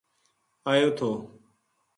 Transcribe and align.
ایو 0.69 0.89
تھو 0.97 1.09